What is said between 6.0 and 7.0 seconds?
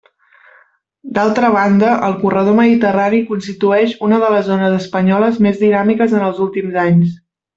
en els últims